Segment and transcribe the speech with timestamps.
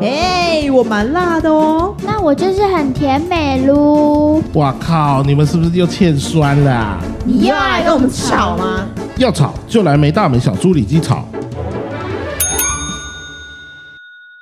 [0.00, 1.92] 哎、我蛮辣的哦。
[2.04, 4.40] 那我就是很甜美噜。
[4.54, 5.20] 哇靠！
[5.24, 8.86] 你们是不是又欠酸了啊、你又要来跟我们吵吗？
[9.16, 11.24] 要吵就来没大没小猪里鸡吵。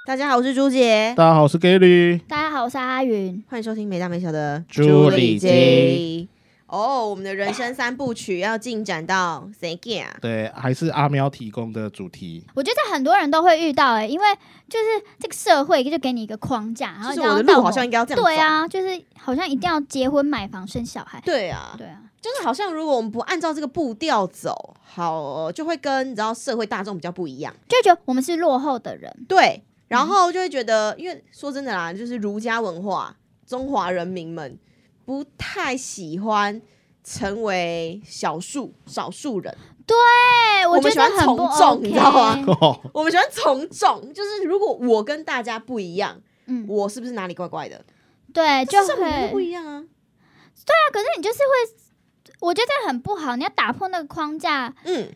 [0.05, 2.21] 大家好，我是朱杰，大家好，我是 Gary。
[2.29, 3.43] 大家好，我是阿云。
[3.49, 6.29] 欢迎收听没大没小的朱里里鸡。
[6.69, 10.15] 哦，我们的人生三部曲要进展到谁 g 啊？
[10.21, 12.45] 对，还是阿喵提供的主题。
[12.55, 14.27] 我觉得很多人都会遇到哎、因为
[14.69, 14.85] 就是
[15.19, 21.21] 这个社会就给你一个框架，然后我的路好像应该要这样走对，啊，就是好像一定要结婚、买房、生小孩。
[21.25, 27.55] 对啊，对啊，就是好像如果我们不按照这个步调走，好就会跟你知道社会大众比较不一样。
[27.67, 29.11] 就觉得我们是落后的人。
[29.27, 34.59] 对，然后就会觉得，因为说真的啦，就是儒家文化，中华人民们
[35.09, 36.61] 不太喜欢
[37.03, 39.97] 成为少数少数人，对，
[40.67, 44.13] 我们喜欢从得很不众 OK 你知道吗 哦，我们喜欢从众。
[44.13, 47.83] 就是如果我跟大家不一样，嗯，我是不是哪里怪怪的？
[48.35, 49.83] 对，就可是我们就不一样啊。
[50.67, 53.35] 对啊，可是你就是会，我觉得很不好。
[53.35, 55.11] 你要打破那个框架，嗯，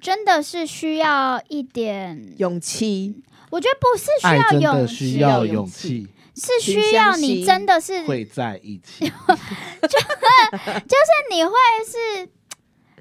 [0.00, 9.04] 真的是需要一点，勇气，我觉得不是需要勇气，需要勇气，是需要你真的是会在一起。
[9.08, 11.52] 就是你会
[11.86, 12.26] 是，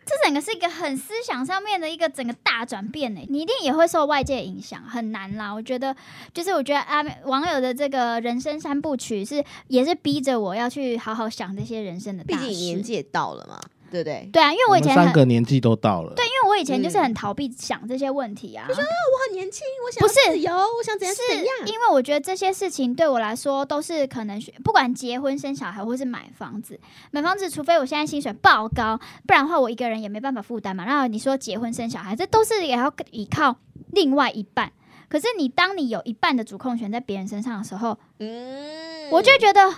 [0.06, 3.22] 这整个是一个很思想上面的一个整个大转变呢。
[3.30, 5.52] 你一定也会受外界影响，很难啦。
[5.52, 5.96] 我觉得，
[6.34, 12.84] 就是我觉得啊，网友的这个人生三部曲是也是逼着我要去好好想这些人生的大毕竟年事。
[12.84, 13.60] 纪也到了嘛，
[13.94, 14.28] 对不对？
[14.34, 15.04] 对啊，因为我以前很。
[15.06, 16.16] 三个年纪都到了。
[16.16, 21.48] 对，因为我以前就是嗯很逃避想这些问题啊，我很年轻，我想不是要自由，我想怎样是怎样。
[21.68, 26.80] 因为我觉得这些事情对我来说都是可能是不管结婚生小孩或是买房子，
[27.12, 30.84] 买房子除非我现在薪水爆高，不然的话我一个人也没办法负担嘛。
[30.86, 33.58] 然后你说结婚生小孩，这都是也要依靠
[33.92, 34.72] 另外一半。
[35.08, 39.72] 可是你当你有一半的主控权在别人身上的时候，嗯，我就觉得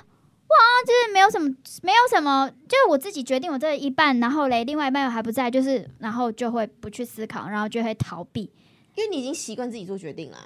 [0.47, 1.49] 哇，就是没有什么，
[1.81, 8.51] 没有什么，就是我自己决定我这一半，然后嘞，另外一半又还不在，就是然后就会不去思考，然后就会逃避。
[8.95, 10.37] 因为你已经习惯自己做决定啦。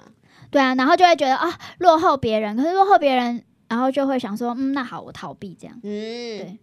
[0.50, 5.76] 对啊，然后就会觉得啊落后别人，可是落后别人，然后就会想说，嗯，那好，我逃避这样。
[5.82, 6.58] 嗯，对。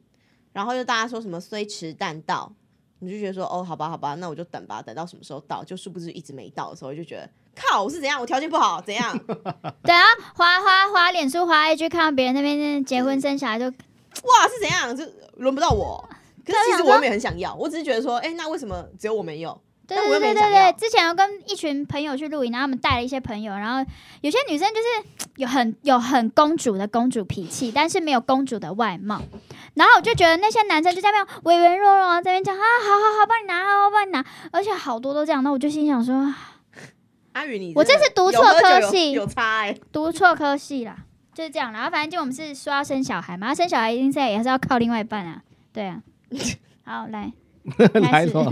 [0.51, 2.51] 然后就大家说什么虽迟但到，
[2.99, 9.17] 你就觉得说哦，好吧，好吧，那我就等吧，等到什么时候到，就殊不知一直没到的时候，就觉得靠，我是怎样，我条件不好，怎样？
[9.83, 10.03] 对啊，
[10.35, 14.95] 滑滑滑脸书滑 IG，看到别人那边结婚生小孩就，哇，是怎样？
[14.95, 15.03] 就
[15.37, 16.07] 轮不到我。
[16.45, 19.59] 可是其实我也没很想要，我只是觉得说，哎、那为什么只有我没有？
[19.87, 20.73] 对对对对对。
[20.73, 23.89] 之前有跟一群朋友去露营，然后他们带了一些朋友，然后
[24.21, 29.21] 有些女生就是有很有很公主的公主脾气，但是没有公主的外貌。
[29.75, 35.41] 然后我就觉得那些男生就在那边唯唯诺诺啊，在那边讲啊，好好好，帮你拿，好好帮你拿，而且好多都这样。
[35.43, 36.56] 那我就心想说，啊
[37.37, 40.97] 阿宇，你我这是读错科系有差哎、 读错科系啦，
[41.33, 41.71] 就是这样。
[41.71, 46.01] 然后反正就我们是说要生小孩嘛，生小孩一定是也是要靠另外一半啊，对啊。
[46.83, 47.31] 好，来
[48.11, 48.43] 来说，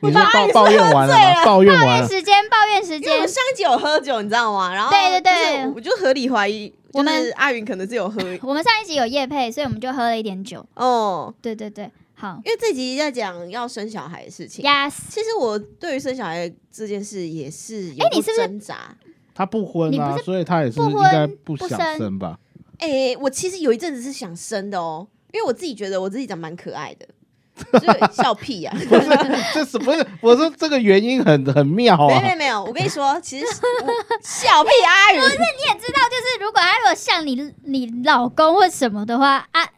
[0.00, 1.44] 你是我抱抱怨完了吗？
[1.44, 2.08] 抱怨完了。
[2.08, 3.28] 时间，抱怨时间。
[3.28, 4.72] 上一集有喝酒，你知道吗？
[4.72, 10.64] 然后对对对就我就合理怀疑，我们就是阿云可能是有喝我们上一集有夜配，所以我们就喝了一点酒。
[10.74, 14.64] 哦，对对对，好因为这集在讲要生小孩的事情。
[14.64, 18.96] ，yes，其实我对于生小孩这件事也是哎你是不是挣扎。
[19.34, 22.38] 他不婚啊所以他也是不应该婚不想不生生吧？
[22.78, 27.06] 哎、我其实有一阵子是想生的哦，因为我自己觉得我自己长蛮可爱的，
[27.80, 29.08] 就是笑屁呀、 不是，
[29.54, 30.06] 这是不是？
[30.20, 32.30] 我说这个原因很很妙啊没有没。
[32.30, 33.86] 有没有，我跟你说，其实我
[34.22, 39.68] 笑屁 阿宇，你也知道，就是如果他如果像你你老公或什么的话，啊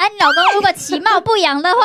[0.00, 1.80] 啊，你老公如果其貌不扬的话，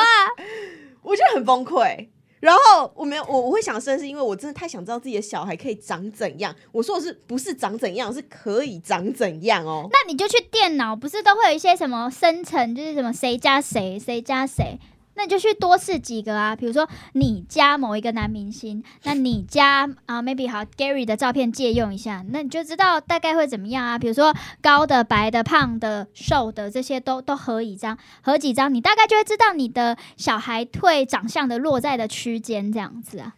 [1.02, 2.08] 我觉得很崩溃。
[2.40, 6.54] 然后我没有，我我会想生，是因为我真的太想知道自己的小孩可以长怎样。
[6.72, 9.86] 我说的是不是长怎样，是可以长怎样哦。
[9.90, 14.78] 那你就去电脑，不是都会有一些什么生成，就是什么谁加谁，谁加谁。
[15.16, 23.98] 那你就去多试几个啊，比如说你加某一个男明星，那你加啊、maybe 好 Gary 的照片借用一下，那你就知道大概会怎么样啊。
[23.98, 33.34] 比如说高的、白的、胖的、瘦的这些都都合一张，合几张，你大概就会知道你的小孩会长相的落在的区间这样子啊。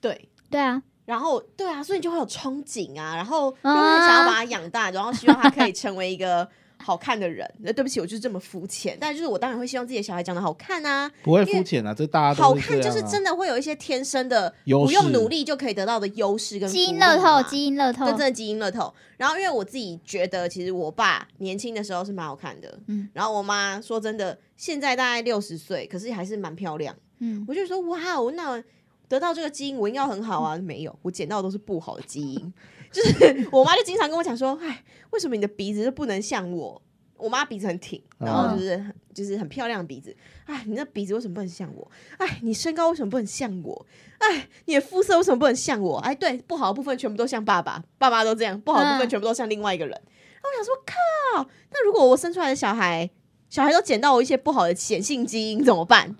[0.00, 6.48] 对，对啊，然后对啊，所以你就会有憧憬啊，然后就会很想要把他养大，然后希望他可以成为一个
[6.82, 7.48] 好看的人。
[7.60, 13.28] 那对不起，我就是这么肤浅，但就是我当然会希望自己的小孩长得好看啊，不会肤浅啊，这大家好看就是真的。
[13.28, 18.90] 的会有一些天生的不用努力就可以得到的优势跟基因乐透，基因乐透真，正的基因乐透。
[19.18, 26.96] 然后因为我自己觉得，其实我爸年轻的时候是蛮好看的，嗯然后我妈说真的，现在大概六十岁，可是还是蛮漂亮。
[27.18, 28.64] 嗯，我就说哇哦，那
[29.08, 30.56] 得到这个基因，我应该很好啊。
[30.56, 32.54] 没有，我捡到的都是不好的基因。
[32.92, 36.82] 就是我妈就经常跟我讲说，哎，为什么你的鼻子就不能像我？
[37.16, 40.16] 我妈鼻子很挺，然后就是很就是很漂亮的鼻子。
[40.44, 41.90] 哎，你那鼻子为什么不能像我？
[42.18, 43.86] 哎，你身高为什么不能像我？
[44.18, 45.98] 哎，你的肤色为什么不能像我？
[45.98, 49.90] 哎，对，不好的部分全部都像爸爸，爸爸都这样；不好的部分嗯全部都像另外一个人。
[49.90, 53.10] 然后我想说，靠，那如果我生出来的小孩，
[53.50, 56.14] 小孩都捡到我一些不好的显性基因怎么办？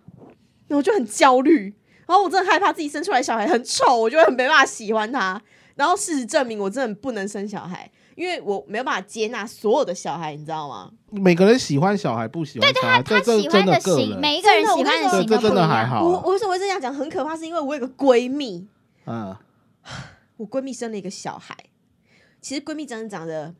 [0.66, 1.74] 那我就很焦虑，
[2.08, 5.40] 然后我真的害怕自己生出来的小孩很丑，我就会很没办法喜欢他。
[5.78, 10.90] 然后事实证明，我真的不能生小孩，因为我没有办法接纳所有的小孩，你知道吗？
[11.12, 14.20] 每个人喜欢小孩不喜欢小孩，这这真他喜欢的型。
[14.20, 15.54] 每一个人喜欢的我跟这这真型都不一样。
[15.54, 16.02] 的还好啊。
[16.02, 16.92] 我我为什么会这样讲？
[16.92, 18.66] 很可怕，是因为我有个闺蜜，
[19.06, 19.36] 嗯，
[20.36, 21.56] 我闺蜜生了一个小孩，
[22.40, 23.54] 其实闺蜜真的长得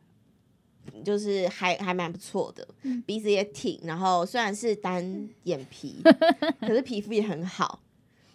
[1.05, 6.03] 就是还还蛮不错的，嗯鼻子也挺，然后虽然是单眼皮，
[6.61, 7.79] 可是皮肤也很好，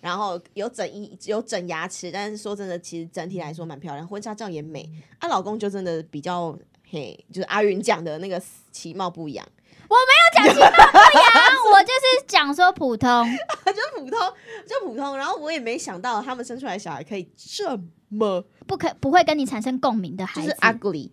[0.03, 4.85] 然后有整一有整牙齿，但是说真的，其实整体来说蛮漂亮，婚纱照也美。
[5.19, 6.53] 啊，老公就真的比较
[6.91, 9.47] 嘿，就是阿云讲的那个其貌不扬，
[9.87, 13.09] 我没有讲其貌不扬， 我就是讲说普通。
[13.65, 14.19] 就普通
[14.67, 15.17] 就普通。
[15.17, 17.79] 然后我也没想到他们生出来的小孩可以这
[18.09, 21.11] 么不可不会跟你产生共鸣的就是孩子，ugly。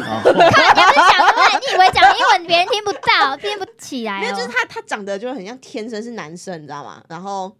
[0.00, 4.20] 好看你不是讲出来，你以为讲英文别人听不到，听不起来、哦。
[4.20, 7.02] 没有，就是他他长得就很像天生是男生，你知道吗？
[7.08, 7.54] 然后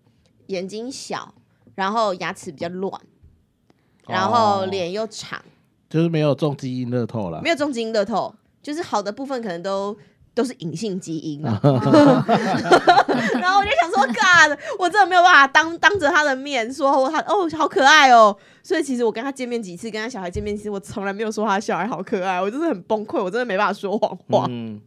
[0.46, 1.34] 眼睛小，
[1.74, 2.92] 然后牙齿比较乱，
[4.06, 5.40] 然后哦脸又长，
[5.88, 7.50] 就是没有中基因乐透了没。
[7.50, 9.96] 有中基因乐透，就是好的部分可能都
[10.34, 11.60] 都是隐性基因啊。
[13.40, 18.36] 然后我就想说，God，我真的没有办法当当着他的面说哦他哦好可爱哦。
[18.62, 24.46] 所以其实我跟他见面几次，跟他小孩见面，其实我从来没有说他小孩好可爱，我真的很崩溃，我真的没办法说谎话。
[24.48, 24.80] 嗯，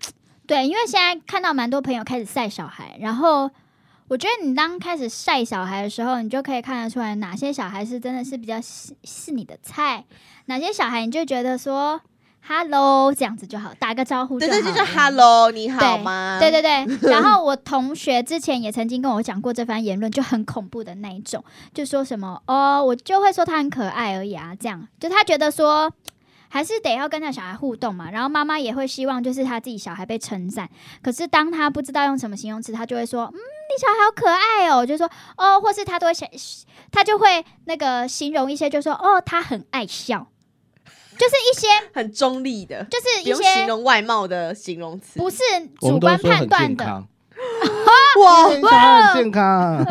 [0.45, 3.49] 对，因为现在看到蛮多朋友开始晒小孩，然后
[4.09, 10.03] 我觉得你当开始晒小孩的时候，你就可以看得出来哪些小孩是真的是比较是是你的菜，
[10.45, 12.01] 哪些小孩你就觉得说
[12.47, 14.61] “hello” 这样子就好，打个招呼就好了。
[14.61, 16.39] 对对，就是 Hello，你好吗？
[16.39, 25.93] 对对对， 然后我同学之前也曾经跟我讲过这番言论，就很恐怖的那一种，就说什么哦，我就会说他很可爱而已啊，这样就他觉得说。
[26.51, 30.67] 还是得要跟他小孩互动嘛，然后妈妈也会希望就是他自己小孩被称赞。
[30.99, 33.37] 可是当他不知道用什么形容词，他就会说：“嗯，
[33.69, 36.27] 你小孩好可爱哦。”就说哦，或是他都会想，
[36.91, 40.27] 他就会那个形容一些，就说哦，他很爱笑，
[41.17, 45.19] 就是一些 很中立的，就是一些形容外貌的形容词。
[45.19, 45.37] 不是
[45.79, 47.03] 主观判断的。
[48.19, 49.85] 健康，哇，健康很健康。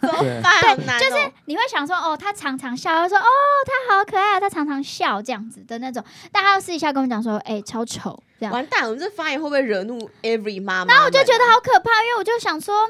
[0.00, 0.52] 怎么办？
[0.62, 3.22] 好难哦就是你会想说，哦，他常常笑，他说，哦，
[3.66, 6.02] 他好可爱啊，他常常笑这样子的那种，
[6.32, 10.92] 但他要私底下跟我讲说，哎、超丑这样，完蛋，我们这发言会不会惹怒 every 妈妈？
[10.92, 12.88] 然后我就觉得好可怕，因为我就想说，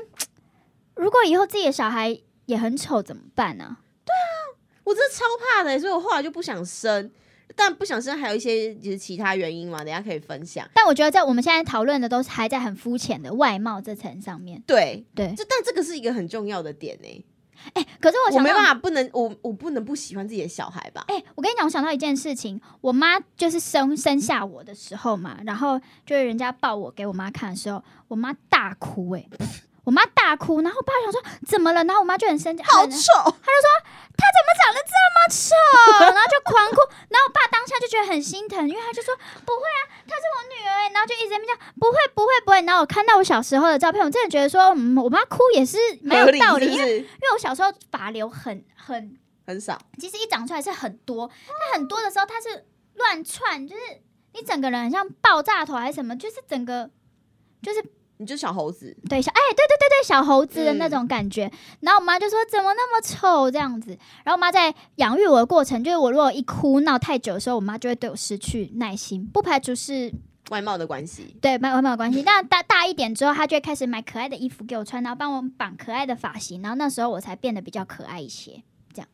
[0.96, 7.10] 如果以后自己的小孩也很丑怎么办呢、对啊我真的超怕的，所以我后来就不想生。
[7.56, 10.69] 但不想生还有一些就是其他原因嘛，等下可以分享。
[10.75, 17.25] 但我觉得在我们现在讨论的都是还在很肤浅的外貌这层上面，对，对，这但这个是一个很重要的点呢、
[17.75, 21.04] 哎、可是我想我没办法，不能我我不能不喜欢自己的小孩吧？
[21.08, 29.25] 哎、我跟你讲，我想到一件事情，我妈就是生生下我的时候嘛，然后就是人家抱我给我妈看的时候，我妈大哭、哎，
[29.84, 33.37] 我妈大哭，然后我爸想说怎么了，然后我妈就很生气，很好丑，
[34.14, 35.55] 他怎么长得这么丑？
[36.06, 36.76] 然后就狂哭，
[37.08, 42.62] 然后我爸当下就觉得很心疼，因为他就说不会啊，她是我女儿欸，然后就一直在那边讲不会不会不会。
[42.62, 46.98] 然后我看到我小时候的照片，我真的觉得说，嗯，我妈哭也是没有道理，因为？
[46.98, 53.82] 因为我小时候发流很很，很少，其实一长出来是很多，但很多的时候它是乱窜，就是
[54.34, 56.89] 你整个人很像爆炸头还是什么，就是整个
[57.62, 57.82] 就是
[58.19, 61.50] 你就小猴子，对小哎，对对对对，小猴子的那嗯种感觉。
[61.81, 63.90] 然后我妈就说怎么那么丑这样子。
[64.22, 70.12] 然后我妈在养育我的过程，就是我如果一哭闹太久的时候，我妈就会对我失去耐心，不排除是
[70.50, 71.36] 外貌的关系。
[71.40, 72.22] 对没有没有关系。
[72.22, 78.62] 但大大一点之后，她就会开始买可爱的衣服给我穿，然后帮我绑可爱的发型，然后那时候我才变得比较可爱一些。
[78.94, 79.08] 这样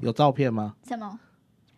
[0.00, 0.74] 有照片吗？
[0.86, 1.18] 什么？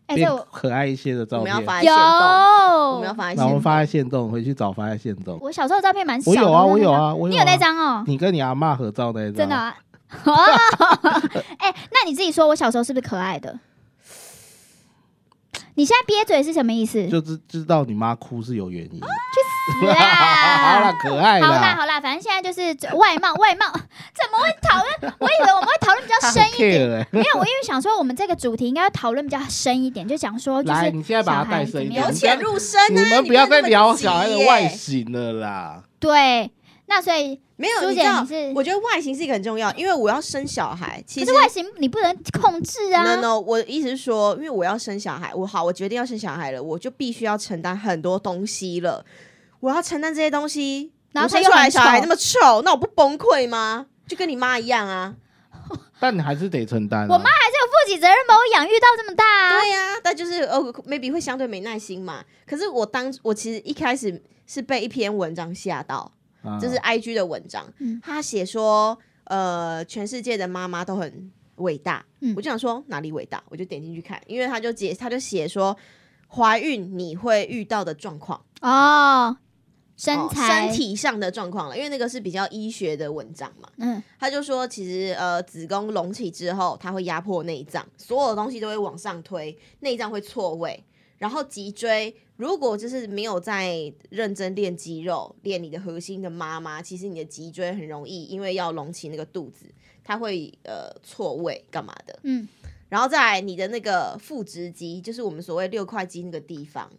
[0.07, 0.17] 哎、
[0.53, 3.45] 可爱一些的照片，我们要发在有我们要发在线动。
[3.45, 5.39] 那我们发在线动，回去找发在线动。
[5.41, 6.41] 我小时候的照片蛮小的。
[6.41, 7.57] 我有啊，我有啊，我你有那啊。
[7.57, 8.05] 张哦？
[8.07, 9.75] 你跟你阿妈合照那一张，真的啊？
[10.25, 10.33] 哦，
[11.59, 13.59] 哎、那你自己说，我小时候是不是可爱的？
[15.77, 17.07] 你现在憋嘴是什么意思？
[17.09, 19.01] 就知知道你妈哭是有原因。
[19.01, 19.07] 死
[19.81, 20.81] 好 啦！
[20.81, 22.61] 啦，可爱好啦啦，好啦，反正现在就是
[22.97, 23.67] 外貌，外貌
[24.13, 25.15] 怎么会讨论？
[25.19, 32.13] 我以为我们会讨论比较 深一点没有，我因为想说我们这个主题应该要讨论比较深一点，就讲说就来，是你现在把它小孩带深一点由。
[32.13, 32.87] 浅入深啊！
[32.91, 35.83] 你们不要再聊那么急小孩的外形了啦。
[35.99, 36.51] 对。
[36.87, 43.03] 那所以没有，苏你知道姐你是，我觉得外形是一个很重要，因为我要生小孩，其实可是外形你不能控制啊。
[43.03, 49.03] no no，我的意思是说，因为我要生小孩，我好，我决定要生小孩了，我就必须要承担很多东西了。
[49.65, 53.87] 我要承担这些东西，生然后他又很出来小孩丑那么丑，那我不崩溃吗？
[54.07, 55.15] 就跟你妈一样啊。
[55.99, 57.07] 但你还是得承担啊。
[57.09, 59.59] 我妈还是有负起责任把我养育到这么大啊。
[59.59, 62.23] 对呀、但就是呃，maybe 会相对没耐心嘛。
[62.47, 72.05] 可是我当我其实一开始是被一篇文章吓到，啊这是 IG 的文章，嗯他写说，呃，全世界的妈妈都很伟大。
[72.21, 75.75] 嗯我就想说哪里伟大，我就点进去看，因为他就解他就写说，
[76.29, 79.35] 怀孕你会遇到的状况，哦，
[79.97, 83.69] 身身体上的状况了，因为那个是比较医学的文章嘛。
[83.79, 90.83] 嗯他就说，其实呃，子宫隆起之后，它会压迫内脏，所有的东西都会往上推，内脏会错位。
[91.19, 99.67] 然后脊椎，如果就是没有在认真练肌肉、练你的核心的妈妈，其实你的脊椎很容易因为要隆起那个肚子，
[100.03, 102.19] 它会呃错位干嘛的。
[102.25, 102.47] 嗯
[102.89, 106.91] 然后再来你的那个腹直肌，就是我们所谓六块肌那个地方，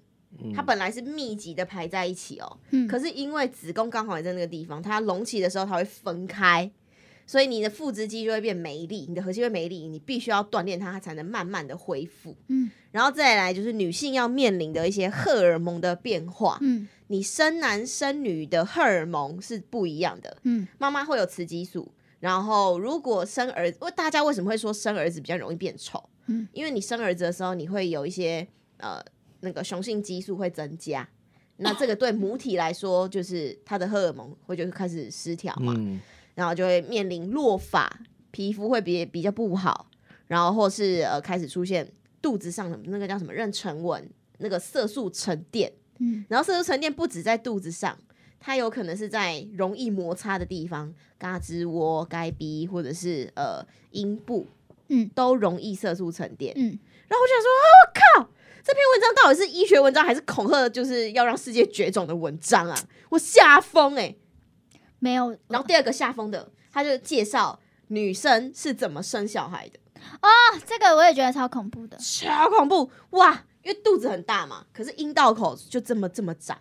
[0.54, 6.70] 它本来是密集的排在一起哦，嗯，可是因为子宫刚好也在那个地方，它隆起的时候它会分开，
[7.28, 12.36] 所以你的腹直肌就会变没力，你的核心会没力，你必须要锻炼它，它才能慢慢的恢复。
[12.48, 21.92] 嗯然后再来就是女性要面临的一些荷尔蒙的变化，嗯你生男生女的荷尔蒙是不一样的，嗯妈妈会有雌激素。
[22.22, 26.10] 然后，如果生儿子，大家为什么会说生儿子比较容易变丑？
[26.26, 29.00] 嗯，因为你生儿子的时候，你会有一些呃
[29.46, 31.08] 那个雄性激素会增加，
[31.58, 36.02] 那这个对母体来说，就是它的荷尔蒙会就开始失调嘛，嗯，
[36.34, 37.90] 然后就会面临落发，
[38.32, 39.90] 皮肤会比比较不好，
[40.28, 41.90] 然后或是呃开始出现
[42.22, 44.10] 肚子上的那个叫什么妊娠纹，
[44.40, 46.26] 那个色素沉淀，嗯。
[46.28, 47.98] 然后色素沉淀不止在肚子上，
[48.40, 54.46] 它有可能是在容易摩擦的地方，嘎吱窝、该鼻或者是呃阴部，
[54.90, 55.10] 嗯。
[55.16, 56.52] 都容易色素沉淀。
[56.58, 58.30] 嗯，然后我想说，哦，我靠，
[58.66, 62.76] 这篇文章到底是医学文章还是恐吓，就是要让世界绝种的文章啊？
[63.10, 64.16] 我吓疯哎！
[64.98, 65.38] 没有。
[65.50, 69.80] 然后第二个吓疯的，他就介绍女生是怎么生小孩的，
[70.20, 70.30] 啊
[70.66, 71.96] 这个我也觉得超恐怖的。
[71.98, 73.46] 超恐怖哇！
[73.62, 76.58] 因为肚子很大嘛，可是阴道口就这么这么窄。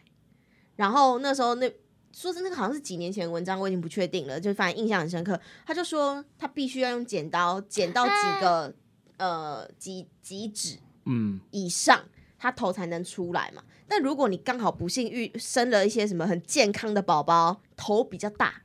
[0.76, 1.72] 然后那时候那
[2.12, 5.40] 说是那个好像是几年前的文章，我已经不确定了，就反正印象很深刻。
[5.66, 8.74] 他就说他必须要用剪刀剪到几个、
[9.16, 12.00] 呃几几指嗯，以上，
[12.38, 13.62] 他头才能出来嘛。
[13.86, 18.62] 但如果你刚好不幸遇生了一些什么很健康的宝宝，头比较大，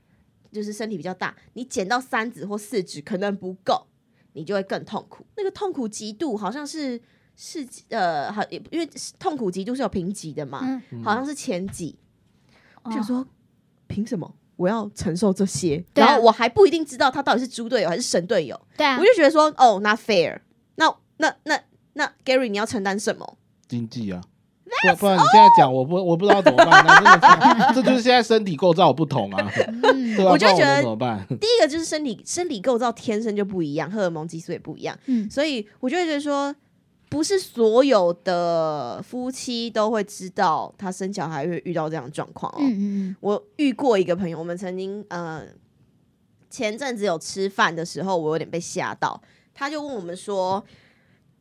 [0.52, 3.86] 就是身体比较大，你剪到三指或四指可能不够，
[4.34, 5.26] 你就会更痛苦。
[5.36, 7.00] 那个痛苦极度好像是
[7.36, 11.98] 是呃，好，也因为痛苦极度是有评级的嘛，嗯，好像是前几。
[12.84, 13.28] 我想哦说，
[13.88, 15.84] 凭什么我要承受这些？
[15.94, 18.60] 对啊然后我还不一定知道他到底是猪队友还是神队友。
[18.78, 20.40] 对啊我，就觉得说，哦，not fair。
[20.76, 21.62] 那那那
[21.94, 23.38] 那 Gary，你要承担什么？
[23.68, 24.22] 经济啊。
[24.92, 29.52] 不不然你现在讲我不我不知道怎么办， 那真的这就是现在身体构造不同啊，
[29.84, 30.32] 嗯 对吧？
[30.32, 31.26] 我就觉得怎么办？
[31.28, 36.56] 第一个就是身体身体构造天生就不一样，荷尔蒙激素也不一样，嗯所以我就会觉得说，
[37.10, 42.60] 不是所有的夫妻都会知道他生小孩会遇到这样的状况哦。
[42.62, 45.42] 嗯嗯我遇过一个朋友，我们曾经呃
[46.50, 49.20] 前阵子有吃饭的时候，我有点被吓到，
[49.54, 50.64] 他就问我们说，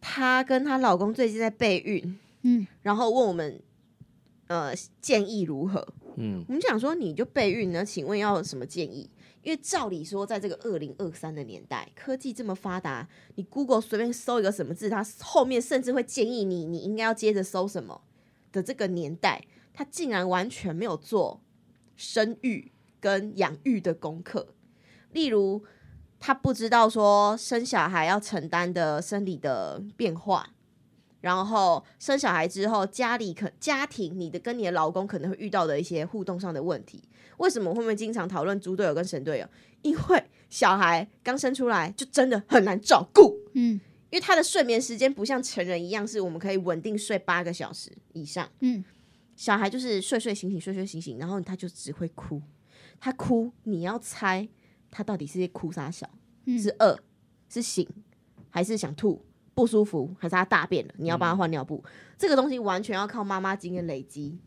[0.00, 3.61] 她跟她老公最近在备孕，嗯然后问我们
[4.47, 5.87] 呃建议如何。
[6.17, 7.85] 嗯，我们想说，你就备孕呢？
[7.85, 9.09] 请问要有什么建议？
[9.43, 18.02] 因为照理说，在这个二零二三的年代，科技这么发达，你 Google 随便搜一个什么字，它后面甚至会建议你你应该要接着搜什么
[18.50, 21.40] 的这个年代，他竟然完全没有做
[21.97, 24.49] 生育跟养育的功课。
[25.12, 25.64] 例如，
[26.20, 30.50] 他不知道说生小孩要承担的生理的变化，
[31.20, 37.02] 然后生小孩之后，家里可家庭你的跟你的老公可能会遇到的一些互动上的问题。
[37.38, 39.48] 为什么会不会经常讨论猪队友跟神队友？
[39.82, 48.48] 因为小孩刚生出来就真的很难照顾，嗯因为他的睡眠时间不像成人一样，是我们可以稳定睡八个小时以上。
[48.60, 48.82] 嗯
[49.37, 52.42] 小孩就是睡睡醒醒，睡睡醒醒，然后他就只会哭。
[52.98, 54.48] 他哭，你要猜
[54.90, 56.09] 他到底是哭啥小？
[56.47, 56.99] 嗯，是饿，
[57.49, 57.88] 是醒，
[58.50, 60.95] 还是想吐，不舒服，还是他大便了？
[60.97, 61.85] 你要帮他换尿布，
[62.16, 64.38] 这个东西完全要靠妈妈经验累积，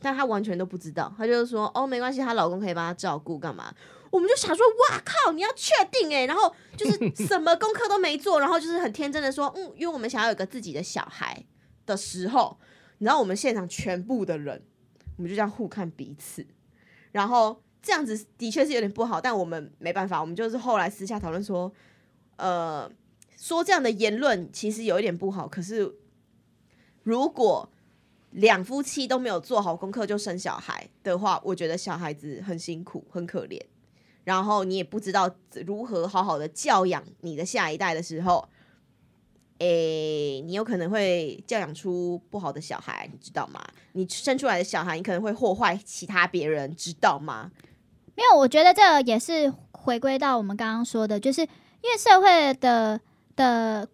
[0.00, 3.74] 但她完全都不知道，她就是说哦没关系，她老公可以帮她照顾，干嘛？
[4.10, 11.44] 我们就想说哇靠，你要确定哎、然后就是 什么功课都没做，然后就是很天真的说嗯，因为我们想要有个自己的小孩
[11.84, 12.56] 的时候，
[12.98, 14.62] 你知道我们现场全部的人，
[15.16, 16.46] 我们就这样互看彼此，
[17.12, 21.72] 然后这样子的确是有点不好，但我们没办法，我们就是后来私下讨论说，
[22.34, 22.90] 呃，
[23.36, 25.94] 说这样的言论其实有一点不好，可是
[27.04, 27.70] 如果
[28.32, 33.62] 两夫妻都没有做好功课就生小孩的话，我觉得小孩子很辛苦，很可怜。
[34.24, 35.30] 然后你也不知道
[35.64, 38.48] 如何好好的教养你的下一代的时候，
[39.58, 43.64] 诶，你有可能会教养出不好的小孩，你知道吗？
[43.92, 47.52] 你生出来的小孩，你可能会祸害其他别人，知道吗？
[48.16, 51.48] 没有，我觉得这也是回归到我们刚刚说的，就是因
[51.92, 53.00] 为社会的
[53.36, 53.86] 的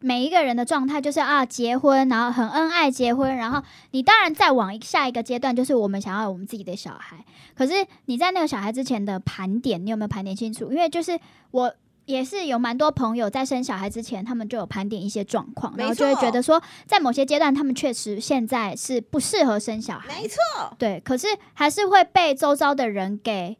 [0.00, 7.24] 每一个人的状态就是啊，结婚，然后很恩爱，结婚，然后你当然再往下一个阶段，就是我们想要我们自己的小孩。
[7.54, 10.70] 可是你在那个小孩之前的盘点，你有没有盘点清楚？
[10.72, 11.18] 因为就是
[11.52, 11.74] 我
[12.06, 20.20] 也是有蛮多朋友在生小孩之前，他们就有盘点一些状况，然后就会觉得说，在某些阶段，他们确实现在是不适合生小孩。
[20.20, 20.36] 没错，
[20.78, 23.56] 对，可是还是会被周遭的人给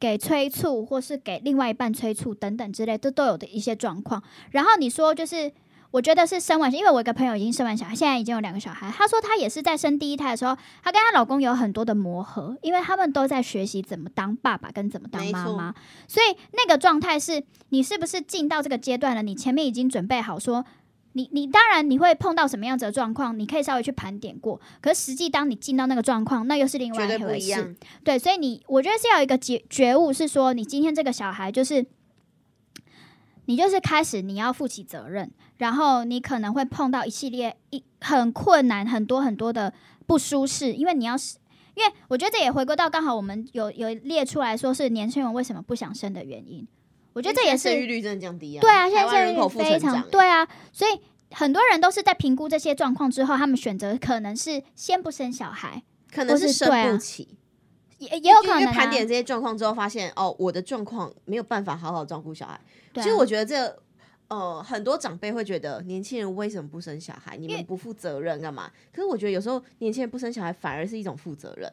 [0.00, 4.22] 给催促，或是给另外一半催促等等之类，这都有的一些状况。
[4.50, 5.52] 然后你说就是。
[5.92, 8.90] 我觉得是生完，因为我一个朋友已经生完小孩，现在已经有两个小孩。
[8.90, 15.74] 她说她也是在生第一胎的时候，她跟她老公有很多的磨合，因为他们都在学习怎么当爸爸跟怎么当妈妈，
[16.08, 19.22] 所以那个状态是你是不是进到这个阶段了？
[19.22, 20.64] 你前面已经准备好说，
[21.12, 24.58] 你你当然你会碰到什么样子的状况，你可以稍微去盘点过。
[24.80, 27.76] 可是实际当你进到那个状况，那又是另外一回事。
[28.02, 31.84] 对，所以你我觉得是要有一个觉觉悟，是说你今天这个小孩就是。
[33.46, 39.72] 你就是开始你要负起责任，然后你可能会碰到一系列一很困难、很多很多的
[40.06, 41.38] 不舒适，因为你要是，
[41.74, 46.66] 因为我觉得这也回归到刚好我们有有列出来说是年轻人为什么不想生的原因，
[47.14, 48.60] 我我觉得这也是生育率真的降低啊。
[48.60, 55.82] 对啊，现在生育率非常，对啊，所以很多人都是在评估这些状况之后，他们选择可能是先不生小孩，
[56.12, 57.36] 可能是是生不起，
[58.10, 62.60] 也也有可能、啊、盘点这些状况之后，发现哦，我的状况没有办法好好照顾小孩。
[62.94, 63.76] 其实我觉得这
[64.28, 67.36] 呃，很多长辈会觉得年轻人为什么不生小孩？
[67.36, 68.70] 你们不负责任干嘛？
[68.92, 71.72] 可是我觉得有时候年轻人不生小孩反而是一种负责任。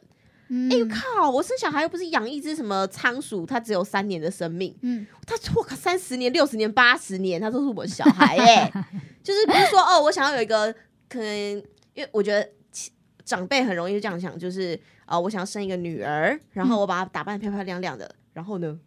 [0.52, 1.30] 嗯哎、靠！
[1.30, 8.72] 我生小孩又不是养一只什么仓鼠，它只有三年的生命，嗯，它我靠三十年、六十年、八十年，它都是我的小孩耶、
[9.22, 10.74] 就是不是说哦，我想要有一个
[11.08, 11.56] 可能，
[11.94, 12.50] 因为我觉得
[13.24, 14.76] 长辈很容易就这样想，就是
[15.10, 18.78] 啊、呃我想要生一个女儿，然后我把她打扮得漂漂亮亮的，然后呢，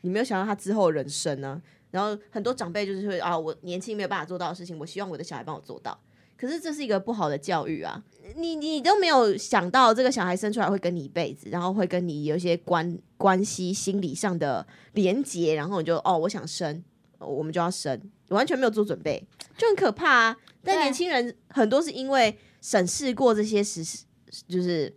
[0.00, 1.62] 你没有想到她之后人生呢？
[1.92, 5.96] 然后很多长辈就是会啊，我年轻没有办法做到的事情，我希望我的小孩帮我做到。
[6.36, 8.02] 可是这是一个不好的教育啊！
[8.34, 16.82] 你你都没有想到这个小孩生出来会跟你一辈子，然后会跟你有一些关关系、心理上的连结，然后你就哦，我想生，
[17.18, 19.22] 哦我们就要生，完全没有做准备，
[19.58, 20.36] 就很可怕啊！
[20.64, 24.04] 但年轻人很多是因为审视过这些事实，
[24.48, 24.90] 就是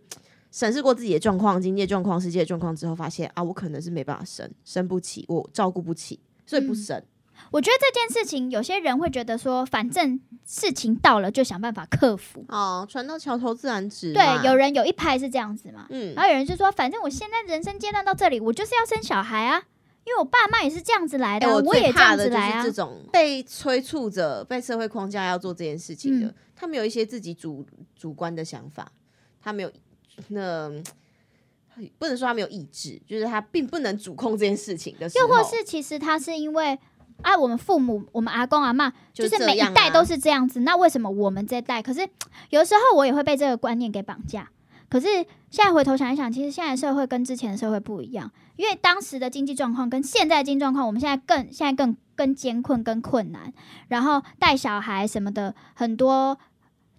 [0.54, 7.04] 审视过自己的状况、经济状况、世界状况之后，发现啊，我可能是没办法生，生不起，我照顾不起，所以不嗯生。
[7.50, 12.44] 我觉得这件事情，有些人会觉得说，反正事情到了就想办法克服。
[12.46, 14.12] 哦，船到桥头自然直。
[14.12, 19.60] 对，有人有一派是这样子嘛，嗯然后有人就说，反正我现在人生阶段到这里，我就是要生小孩啊，
[20.04, 22.70] 因为我爸妈也是这样子来的我也这样子来啊这。
[22.70, 28.92] 种被催促着、被社会框架要做这件事情的，嗯他们有一些自己主主观的想法，
[29.42, 29.72] 他没有
[30.28, 30.70] 那
[31.98, 36.78] 不能说他没有意志，就是他并不能主控这件事情的时候，又或是其实他是因为
[37.22, 41.82] 啊，我们父母、我们阿公阿妈，就就是每一代都是这样子，那为什么我们这代？
[41.82, 42.08] 可是
[42.50, 44.48] 有的时候我也会被这个观念给绑架。
[44.88, 45.08] 可是
[45.50, 53.52] 现在回头想一想，其实现在的社会跟之前的社会不一样，因为当时的经济状况跟现在的经济状况，我们现在更现在更更艰困、更困难，
[53.88, 56.38] 然后带小孩什么的很多。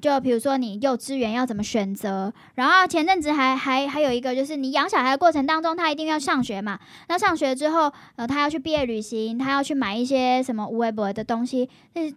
[0.06, 6.80] 就比如说你幼稚园要怎么选择，然后前阵子还还还有一个就是你养小孩的过程当中，他一定要上学嘛。
[7.08, 12.12] 那上学之后，呃，他要去毕业旅行，他要去买一些什么无微博的东西，那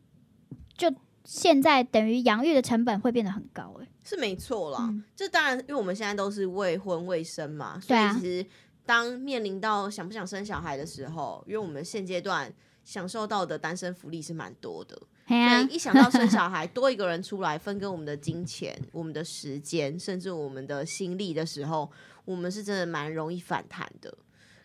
[0.76, 4.80] 就现在等于养育的成本会变得很高、欸，是没错啦。
[4.82, 8.44] 嗯这当然，因为我们现在都是未婚未生嘛，所以其实
[8.84, 12.52] 当面临到想不想生小孩的时候，因为我们现阶段
[12.84, 21.90] 享受到的单身福利是蛮多的，所以一想到生小孩，多一个人出来分给我们的金钱、我们的时间，甚至我们的心力的时候，
[22.24, 24.16] 我们是真的蛮容易反弹的。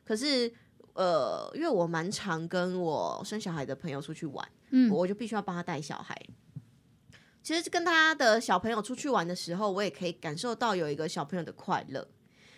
[0.05, 0.51] 可是，
[0.93, 6.19] 呃，因为我蛮常跟我生小孩的朋友出去玩，嗯，我就必须要帮他带小孩。
[7.41, 12.07] 其实跟他的小朋友出去玩的时候，我也可以感受到有一个小朋友的快乐，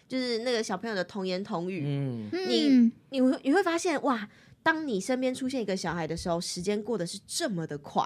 [0.08, 1.84] 就是那个小朋友的童言童语。
[1.84, 4.30] 嗯，你嗯你会你会发现，哇，
[4.66, 8.04] 当你身边出现一个小孩的时候，时间过得是这么的快。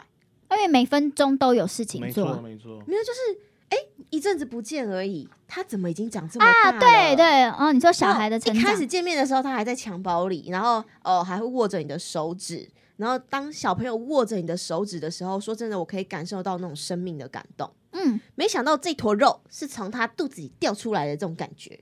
[0.52, 3.78] 因为每分钟都有事情没做错，没错，没有，就是哎、
[4.10, 6.80] 一阵子不见而已，他怎么已经长这么大啊，了？
[6.82, 17.72] 对对，哦，你说小孩的成长一开始见面的时候，他还在襁褓里，然后哦还会握着你的手指，然后当小朋友握着你的手指的时候，说真的，我可以感受到那种生命的感动。
[17.92, 21.80] 嗯，没想到这坨肉是从他肚子里掉出来的这种感觉，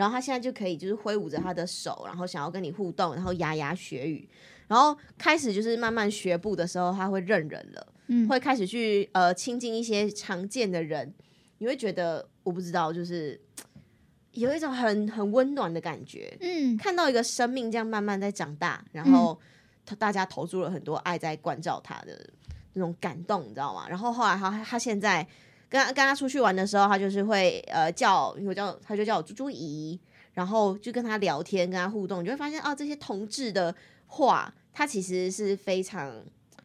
[0.00, 4.26] 然后他现在就可以就是挥舞着他的手，然后想要跟你互动，然后牙牙学语，
[4.66, 8.26] 然后开始就是慢慢学步的时候，他会认人了，嗯。
[8.26, 11.12] 会开始去呃亲近一些常见的人，
[11.58, 13.38] 你会觉得我不知道，就是
[14.32, 16.78] 有一种很很温暖的感觉，嗯。
[16.78, 19.38] 看到一个生命这样慢慢在长大，然后
[19.84, 22.18] 他大家投注了很多爱在关照他的
[22.72, 23.86] 那种感动，你知道吗？
[23.86, 25.28] 然后后来他他现在
[25.70, 29.98] 跟他跟他出去玩的时候，他就是会呃叫我叫他就叫我猪猪姨，
[30.34, 33.74] 然后就跟他聊天，跟他互动，你就会发现啊，这些同志的
[34.06, 36.22] 话，他其实是非常。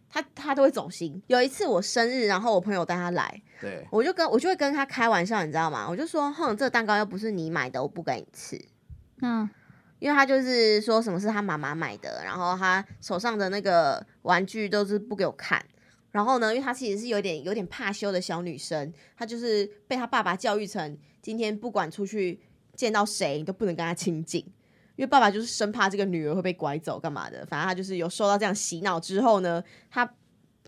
[0.08, 1.22] 他他都会走心。
[1.28, 5.86] 有一次我生日，然后我朋友带他来，对，我就跟我就会跟他开玩笑，你知道吗？
[5.90, 8.58] 我就说，哼，这个蛋糕又不是你买的，我不给你吃。
[9.22, 9.50] 嗯
[10.00, 15.62] 因为他就是说什么是他妈妈买的，然后他手上的那个玩具都是不给我看。
[16.16, 22.40] 然后呢，因为她其实是有点有点怕羞的小女生，她就是被她爸爸教育成今天不管出去
[22.74, 24.40] 见到谁，你都不能跟她亲近，
[24.96, 27.46] 因为爸爸就是生怕这个女儿会被拐走干嘛的。
[27.48, 30.10] 反正她就是有受到这样洗脑之后呢，她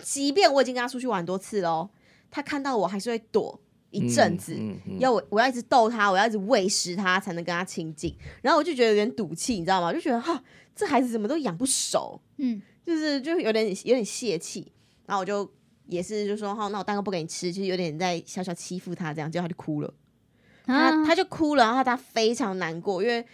[0.01, 1.89] 即便我已经跟她出去玩很多次喽，
[2.29, 3.57] 她看到我还是会躲
[3.91, 4.53] 一阵子。
[4.59, 8.13] 嗯嗯要我我要一直逗他，我要一直喂食他，才能跟他亲近。
[8.41, 9.93] 然后我就觉得有点赌气，你知道吗？
[9.93, 10.43] 就觉得哈，
[10.75, 14.73] 这孩子怎么都养不熟，嗯就是就有点有点泄气。
[15.07, 15.51] 然后我就
[15.87, 19.91] 也是就说哈，那我蛋糕不给你吃，就是有点在小小欺负他这样，结果他就哭了。
[20.63, 23.25] 他啊，他就哭了，然后他非常难过，因为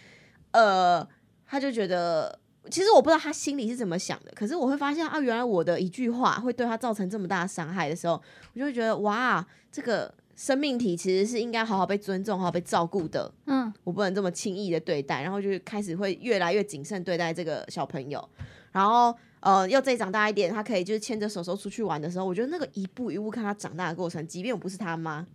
[0.52, 1.06] 呃，
[1.44, 2.40] 他就觉得。
[2.70, 8.14] 其实我不知道他心里是怎么想的，可是我会发现啊，原来我的一句话会对他造成这么大的伤害的时候，
[8.54, 13.30] 我就会觉得哇，这个生命体其实是应该好好被尊重、好好被照顾的。
[13.44, 18.26] 嗯我不能这么轻易的对待，然后就开始会越来越谨慎对待这个小朋友，
[18.72, 25.26] 然后呃，要再长大一点，他可以就是牵着手手出去玩的时候，我觉得那个一步一步看他长大的过程，即便我不是他妈，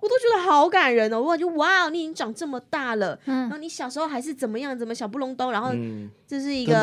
[0.00, 6.78] 我都觉得好感人哦，我感觉哇，你已经长这么大了，然后嗯你小时候还是怎么样，怎么小不隆咚，然后嗯，这是一个。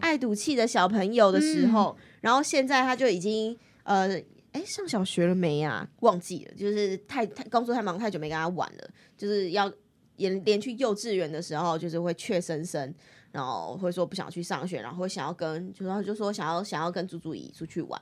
[0.00, 5.88] 爱赌气的小朋友的时候，然后现在他就已经呃，哎，上小学了没啊？
[6.00, 9.72] 忘记了，就是太太工作太忙，太久没跟他玩了，就是要
[10.18, 12.94] 连连去幼稚园的时候，就是会怯生生，
[13.32, 18.00] 然后会说不想去上学，然后会想要跟，就说就说想要想要跟猪猪姨出去玩。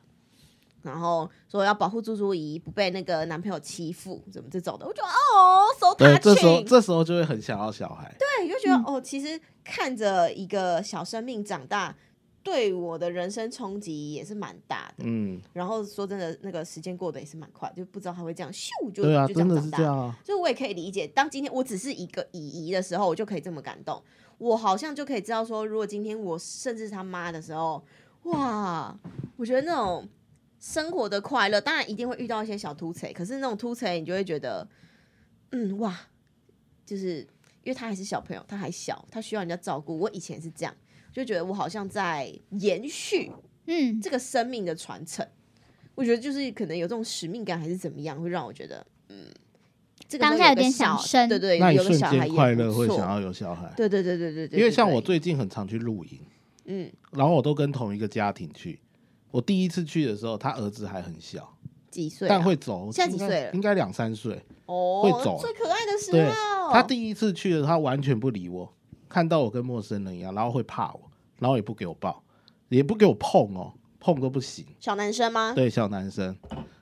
[0.83, 8.14] 然后说要保护猪猪姨不被那个男朋友欺负，怎么这种的，我觉得哦，so 对，这时候这时候就会很想要小孩。
[8.16, 11.92] 对，就觉得、哦，其实看着一个小生命长大，
[12.46, 15.02] 对我的人生冲击也是蛮大的。
[15.04, 19.78] 嗯，然后说真的，那个时间过得也是蛮快，就不知道他会这样咻就就这真的样长大。
[19.78, 20.16] 是这样啊。
[20.24, 24.00] 所以我也可以理解，当今天我只是一个姨姨的时候，我就可以这么感动。
[24.38, 27.85] 我好像就可以知道说，如果今天我甚至他妈的时候，
[28.22, 28.96] 哇，
[29.37, 30.09] 我觉得那种
[30.61, 34.68] 生活的快乐，当然一定会遇到一些小突锤，可是那种突锤，你就会觉得，
[35.50, 35.98] 嗯，哇，
[36.85, 37.26] 就是
[37.64, 39.98] 因为他还是小朋友，他还小，他需要人家照顾。
[39.98, 40.72] 我以前是这样，
[41.16, 43.33] 就觉得我好像在延续
[43.64, 45.26] 嗯这个生命的传承。
[45.94, 49.24] 我觉得就是可能有这种使命感，还是怎么样，会让我觉得，嗯，
[50.07, 56.20] 这个当下有点小想生对对，那一瞬有个小孩间快乐会想要有小孩，对对对对对对，因为像我，最近很常去露营，
[56.66, 58.79] 嗯，然后我都跟同一个家庭去。
[59.31, 61.57] 我第一次去的时候，他儿子还很小，
[61.90, 62.31] 几岁啊？
[62.31, 64.38] 但会走，现在几岁了应该两三岁。
[64.66, 66.72] 哦，会走最可爱的时候。
[66.72, 68.70] 他第一次去的时候，他完全不理我，
[69.09, 71.06] 看到我跟陌生人一样，然后会怕我，
[71.38, 72.22] 然后也不给我抱，
[72.68, 74.64] 也不给我碰哦，碰都不行。
[74.81, 75.53] 小男生吗？
[75.55, 76.37] 对，小男生。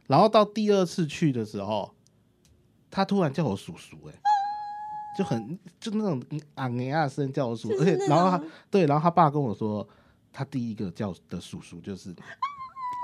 [0.07, 1.95] 然后到第二次去的时候，
[2.91, 4.15] 他突然叫我叔叔、欸，
[5.17, 6.23] 就很就那种
[6.55, 9.87] 啊你啊声叫我叔，而且就是那然后他对，然后他爸跟我说，
[10.33, 12.17] 他第一个叫的叔叔就是你。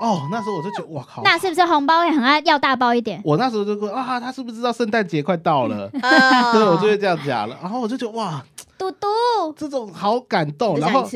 [0.03, 1.21] 哦，那时候我就觉得哇靠！
[1.21, 3.21] 那是不是红包也很爱要大包一点？
[3.23, 5.91] 我那时候就说啊，他是不是知道圣诞节快到了？
[6.01, 7.55] 啊对，我就会这样讲了。
[7.61, 8.43] 然后我就觉得哇，
[8.81, 9.07] 嘟嘟
[9.55, 10.77] 这种好感动。
[10.79, 11.07] 然后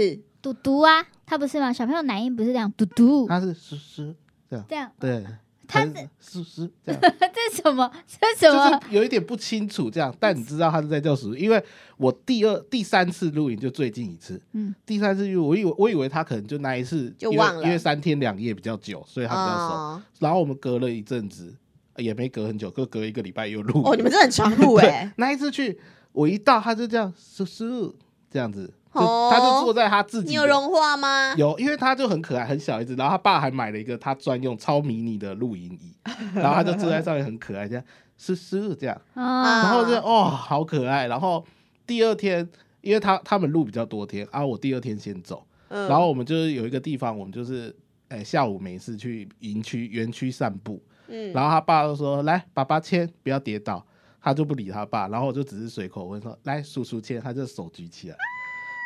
[0.41, 1.73] 嘟嘟啊，他不是吗？
[1.73, 4.13] 小朋友奶音不是这样嘟嘟他是叔叔，
[4.49, 5.25] 这样，这样对，
[5.67, 7.01] 他还是叔叔这样。
[7.01, 7.91] 这是什么？
[8.05, 8.69] 这是什么？
[8.79, 11.63] 就是有一点不清楚这样，但你知道他是在叫叔叔，因为
[11.97, 19.73] 我第二、第三次录影就最近一次，嗯第三次我以为我以为他可能就那一次就忘了因为三天两夜比较久，所以他比较熟。
[19.73, 21.53] 哦然后我们隔了一阵子，
[21.93, 23.81] 呃也没隔很久，隔隔一个礼拜又录。
[23.83, 25.79] 哦，你们真的很常录 哎，那一次去，
[26.15, 27.95] 我一到他就这样叔叔
[28.31, 31.35] 这样子，就他就坐在他自己你有融化吗？
[31.35, 35.93] 有，因为他就很可爱，很小一只，然后他爸还买了一个他专用超迷你的露营椅，
[36.33, 37.83] 然后他就坐在上面很可爱，这样
[38.17, 41.45] 是是这样，哦，然后就哦好可爱，然后
[41.85, 42.47] 第二天，
[42.81, 45.87] 因为他他们路比较多天啊，我第二天先走，嗯。
[45.89, 47.75] 然后我们就是有一个地方，我们就是
[48.07, 51.33] 哎、下午没事去营区园区散步，嗯。
[51.33, 53.85] 然后他爸就说来爸爸牵，不要跌倒，
[54.25, 58.15] 他就不理他爸，然后我就只是随口问说来叔叔牵，他就手举起来，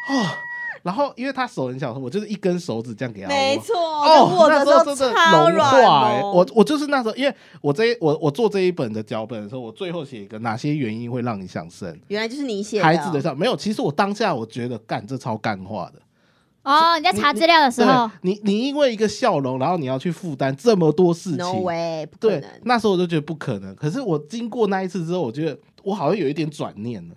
[0.10, 0.28] 哦，
[0.84, 16.02] 然后因为他手很小，我就是一根手指这样给他握，没错，哦，我那时候真的融超软我我就是那时候，因为我这一我我做这一本的脚本的时候，我最后写一个哪些原因会让你想生原来就是你写孩子的笑，没有，其实我当下我觉得干这超干话的。
[16.70, 22.44] 哦，你在查资料的时候，你你因为一个笑容，然后你要去负担这么多事情 No way，不可对，。
[22.64, 23.76] 那时候我就觉得不可能。
[23.76, 27.16] 可是我经过那一次之后，我觉得我好像有一点转念了。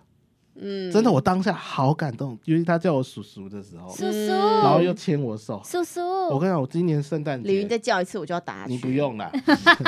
[0.55, 5.61] 嗯，真的，我当下好感动，因为他叫我叔叔的时候，叔叔，嗯然后又牵我手。
[5.65, 8.67] 叔叔，我跟你讲，我今年圣诞节李云再叫一次，我就要打。
[8.69, 9.33] 你不用了，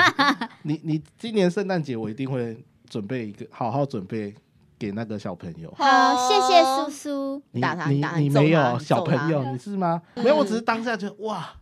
[0.65, 2.57] 你你今年圣诞节我一定会
[2.89, 4.35] 准备一个，好好准备
[4.79, 5.73] 给那个小朋友。
[5.77, 7.43] 好，谢谢叔叔。
[7.53, 10.03] 你打他你打你没有小朋友，你是吗？
[10.15, 11.55] 嗯没有，我只是当下觉得哇，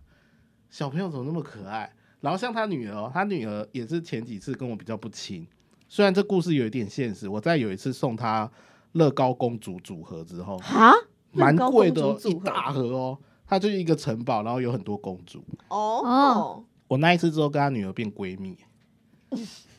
[0.70, 1.92] 小朋友怎么那么可爱？
[2.20, 5.46] 然后像他女儿哦，他女儿也是前几次跟我比较不亲，
[5.88, 7.28] 虽然这故事有一点现实。
[7.28, 8.48] 我在有一次送她
[8.92, 10.92] 乐高公主组合之后，啊，
[11.32, 15.44] 蛮贵的一大盒哦，它就是一个城堡，然后有很多公主。
[15.68, 18.56] 哦，我那一次之后跟他女儿变闺蜜，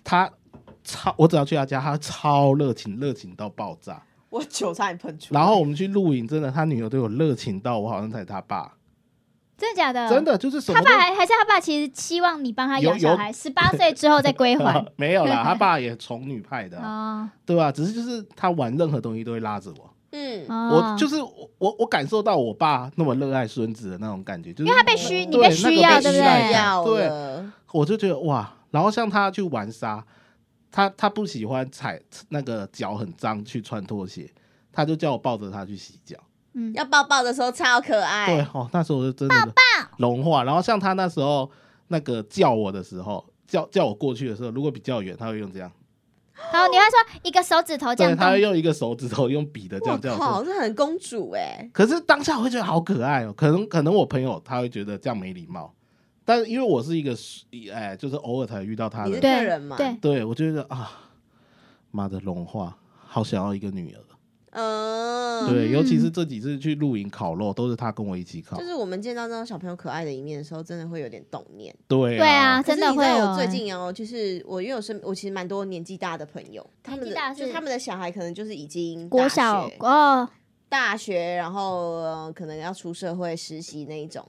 [0.03, 0.29] 她
[0.83, 4.01] 超我只要去他家，他超热情，热情到爆炸。
[4.29, 5.39] 我酒差点喷出来。
[5.39, 8.73] 然后我们去露营，真的，他女儿对我热情到我好像才是他爸，
[9.55, 10.09] 真的假的？
[10.09, 10.23] 真。
[10.23, 14.83] 的就是什么他爸还还是他爸，其实期望你帮他养小孩，十八岁之后再归还。
[14.97, 17.71] 没有啦，他爸也宠女派的啊、哦对吧？
[17.71, 27.07] 只是就是他玩任何东西都会拉着我，嗯，哦，我就是我我我感受到我爸那么热爱孙子的那种感觉，就是因为他被需，你被需要，对不对？
[27.07, 30.03] 对，我就觉得哇，然后像他去玩沙，
[30.73, 34.27] 他他不喜欢踩那个脚很脏去穿拖鞋，
[34.71, 36.17] 他就叫我抱着他去洗脚。
[36.53, 38.25] 嗯，要抱抱的时候超可爱。
[38.25, 39.35] 对哦，那时候我就真的
[39.97, 40.43] 融化。
[40.43, 41.49] 然后像他那时候
[41.89, 45.71] 那个叫我的时候，叫叫我过去的时候，如果比较远，他会用这样，
[46.33, 51.69] 好，你会说一个手指头这，样动，他会用一个手指头用笔的这样叫我过靠，这很公主哎。
[51.71, 55.71] 可是当下我会觉得好可爱哦，可能可能我朋友他会觉得这样没礼貌，
[56.25, 57.15] 但是因为我是一个
[57.73, 59.77] 哎，就是偶尔才遇到他你是的，对客人嘛？
[59.77, 61.11] 对，对我觉得啊，
[61.91, 63.99] 妈的融化，好想要一个女儿。
[64.55, 68.63] 嗯，对，尤其是这几次去露营烤肉，都是他跟我一起烤就。
[68.63, 71.75] 是我们见到那种小朋友可爱的一面的时候，真的会有点动念。
[71.87, 73.35] 对对啊，真的会有。
[73.35, 80.29] 最欸近哦，就是我因为我身我其实蛮多年纪大的朋友，他们的就他们的小孩可能就是已经国大小学哦，
[80.69, 84.23] 大学，然后、呃可能要出社会实习那一种，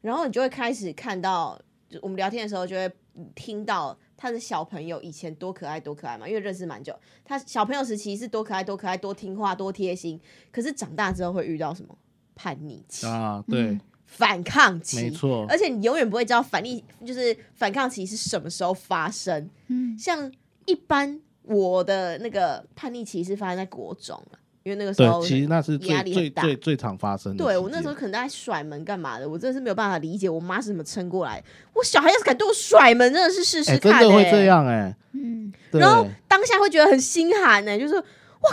[0.00, 2.90] 然后你就会开始看到，就我们聊天的时候就会
[3.34, 11.96] 听到他的小朋友以前多可爱多可爱嘛，因为认识蛮久，他小朋友时期是多可爱多可爱多听话多贴心，可是长大之后会遇到什么
[12.34, 15.44] 叛逆期、啊，对，嗯反抗期，没错。
[15.50, 19.50] 而且你永远不会知道反逆就是反抗期是什么时候发生。
[19.66, 20.32] 嗯，像
[20.64, 27.42] 一般我的那个叛逆期是发生在国中了，因为那个时候，其实那是最最压力很大最最常发生的。
[27.42, 31.42] 对我那时候可能在甩门干嘛的，我真的是没有办法理解我妈是怎么撑过来。
[31.72, 34.44] 我小孩要是敢对我甩门，真的是试试哎，看、欸真的会这。
[34.44, 34.94] 样哎。
[35.12, 38.02] 嗯，然后当下会觉得很心寒呢、就是我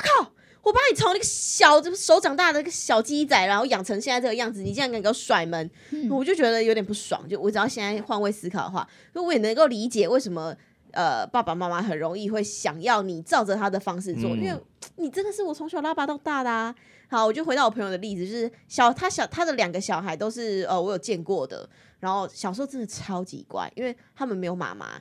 [0.02, 0.32] 靠，
[0.64, 7.28] 我把你从那个小就是手长大的一个小鸡仔，然后养成现在这个样子，你竟然敢给我甩门，嗯我就觉得有点不爽。
[7.28, 10.56] 就我只要现在换位思考的话，就我也能够理解为什么。
[10.96, 14.60] 呃，爸爸妈妈很容易会想要你照着他的方式做，嗯因为
[14.96, 16.74] 你真的是我从小拉拔到大的啊。
[17.08, 25.00] 好，我就回到我朋友的例子，就是小他小他的两个小孩都是呃我有见过的，然后小时候真的超级乖，因为他们没有妈妈，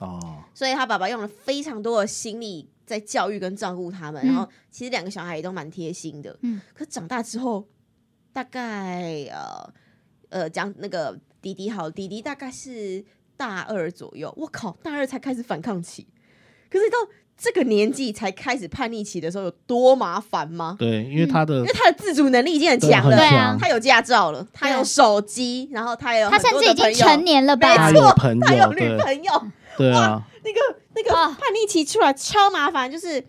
[0.00, 6.36] 哦，所以他爸爸用了非常多的心力在教育跟照顾他们，嗯然后其实两个小孩也都蛮贴心的。
[6.40, 7.68] 嗯，可长大之后，
[8.32, 9.72] 大概呃
[10.30, 13.04] 呃讲那个弟弟好，弟弟大概是
[13.42, 16.06] 大二左右，我靠，大二才开始反抗期，
[16.70, 16.96] 可是到
[17.36, 20.76] 这个年纪才开始叛逆期的时候，有多麻烦吗？
[20.78, 27.90] 对，因为他的因为他的自主能力已经很强了，对啊他有驾照了，他有手机，然后他有他甚至已经成年了吧？
[27.90, 29.32] 没错他有女朋友，
[29.76, 29.90] 对。
[29.90, 31.26] 啊，那个那个啊。
[31.30, 33.20] 叛逆期出来超麻烦，就是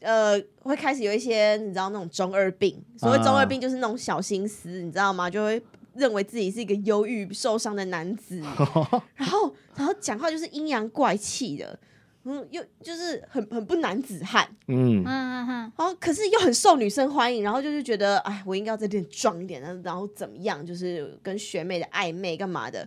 [0.00, 5.28] 呃会开始有一些你知道那种中二病，所谓中二病就是那种小心思，你知道吗？
[5.28, 5.62] 就会
[6.00, 8.40] 认为自己是一个忧郁受伤的男子，
[9.14, 11.78] 然后然后讲话就是阴阳怪气的。
[12.24, 15.02] 嗯，又就是很很不男子汉，嗯。
[15.02, 22.86] 嗯，嗯嗯，然后可是又很受女生欢迎，然后就是觉得，哎，我应该要再变壮一点，然后然后怎么样，就是跟学妹的暧昧干嘛的。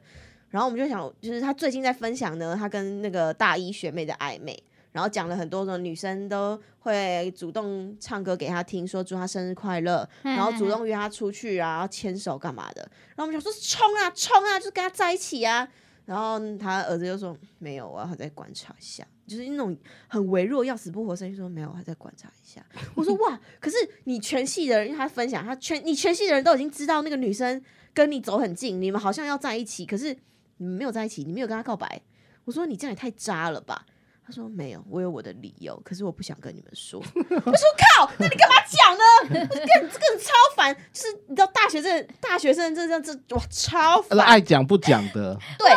[0.51, 4.55] 然后我们就想，就是他最近在分享呢，他跟那个大一学妹的暧昧，
[4.93, 12.81] 然后讲了很多种女生都会主动唱歌给他听，说祝他生日快乐，嗯然后主动约他出去啊，然后牵手干嘛的。
[13.15, 15.67] 然后我们想说冲啊冲啊，就是跟他在一起啊。
[16.05, 19.75] 然后他儿子就说没有，我要再观察一下，就是那种
[20.07, 22.61] 很微弱、要死不活声音说没有，我还在观察一下。
[22.93, 30.13] 我说哇，可是你全系的人，因为他分享，他全你全系的人都已经知道那个女生跟你走很近，你们好像要在一起，可是
[30.57, 32.01] 你们没有在一起，你没有跟他告白。
[32.43, 33.85] 我说你这样也太渣了吧。
[34.25, 36.97] 他说没有，我有我的理由，可是我不想跟你们说。
[37.17, 39.03] 我说靠，那你干嘛讲呢？
[39.51, 45.69] 这个这个超烦，就是你知道大学生大学生这这这哇超烦，爱讲不讲的， 对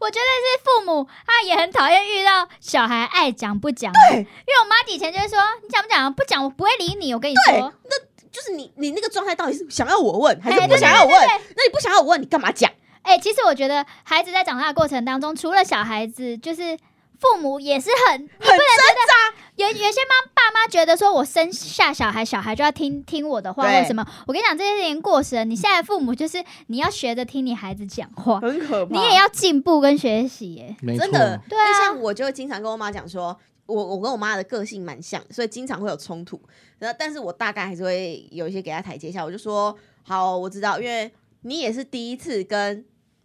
[0.00, 3.92] 我觉得是父母，他也很讨厌遇到小孩爱讲不讲。
[3.92, 6.14] 对因为我妈以前就会说，你讲不讲？
[6.14, 7.12] 不讲我不会理你。
[7.12, 11.20] 我跟你说，那，就是你你那个状态到底是想要我问还是不想要我问？
[11.54, 12.70] 那你不想要我问，你干嘛讲？
[13.02, 16.78] 哎、其实我觉得孩子在长大的过程当中，除了小孩子，就是
[17.20, 24.06] 父母也是很很挣扎，有有些妈爸妈觉得说，我生下小孩，小孩就要听听我的话，对或什么。
[24.26, 25.44] 我跟你讲，这件事情过时了。
[25.44, 28.98] 你现在父母就是你要学着听你孩子讲话，很可怕。
[28.98, 30.74] 你也要进步跟学习耶。
[30.98, 36.40] 真，的，对啊像我就会经常跟我妈讲说，我我跟我妈的个性蛮像，所以经常会有冲突。
[36.78, 39.22] 然后，但是我大概还是会有一些给她台阶下。
[39.22, 42.82] 我就说，好，我知道，因为你也是第一次跟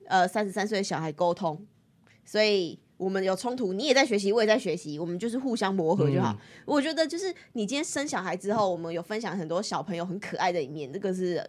[0.07, 1.65] 呃三十三岁的小孩沟通，
[2.25, 6.31] 所以我们有冲突，你也在学习，我也在学习，我们就是互相磨合就好。
[6.31, 11.45] 嗯我觉得就是你今天生小孩之后，我们有分享很多小朋友很可爱的一面，这个是。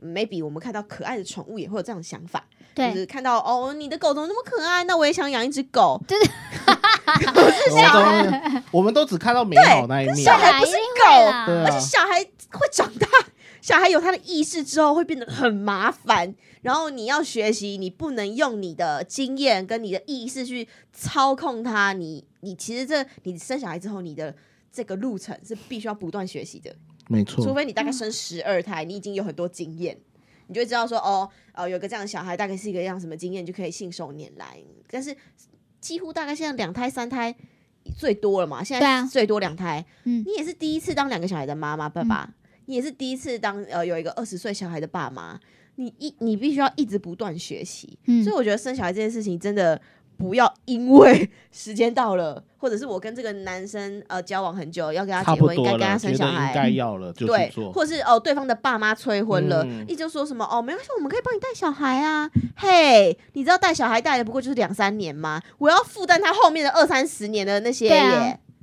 [0.00, 4.84] maybe 我们看到可爱的宠物也会有这样的想法，就，是看到哦，你的狗怎么那么可爱？
[4.84, 6.00] 那我也想养一只狗。
[7.26, 8.38] 我都
[8.70, 10.78] 我们都只看到美好那一面小，孩不是狗
[11.64, 13.08] 而且小孩会长大，
[13.60, 16.34] 小孩有他的意识之后会变得很麻烦。
[16.62, 21.92] 然后你要学习，你不能用你的经验跟你的意识去操控他。
[21.92, 24.34] 你你其实这你生小孩之后，你的
[24.72, 26.74] 这个路程是必须要不断学习的。
[27.08, 29.96] 没错，除非你大概生十二胎，你已经有很多经验，
[30.48, 34.58] 你就知道说哦，呃，有个这样的小孩大概是一个样什么经验，就可以信手拈来。
[34.90, 35.16] 但是
[35.80, 37.34] 几乎大概现在两胎、三胎
[37.96, 42.34] 最多了嘛，现在最多两胎，嗯你也是第一次当两个小孩的妈妈、爸爸，
[42.68, 45.38] 你也是第一次当呃有一个二十岁小孩的爸妈，
[45.74, 47.98] 你一你必须要一直不断学习。
[48.06, 49.80] 嗯所以我觉得生小孩这件事情真的。
[50.18, 57.48] 不要因为 时间到了，或者是我跟这个男生呃交往很久，要跟他结婚，应该，跟他生小孩应该要了就对。
[57.72, 62.28] 或是哦，对方的爸妈催婚了，嗯一直说什么哦，没关系，我们可以帮你带小孩啊。
[62.56, 65.40] 嘿，你知道带小孩带的不过就是两三年吗？
[65.58, 67.88] 我要负担他后面的二三十年的那些。